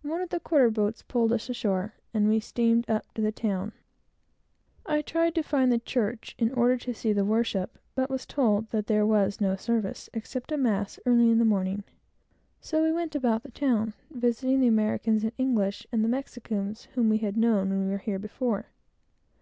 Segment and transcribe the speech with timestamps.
[0.00, 3.72] One of the quarter boats pulled us ashore, and we steamed up to the town.
[4.86, 8.70] I tried to find the church, in order to see the worship, but was told
[8.70, 11.84] that there was no service, except a mass early in the morning;
[12.58, 17.10] so we went about the town, visiting the Americans and English, and the natives whom
[17.10, 18.70] we had known when we were here before.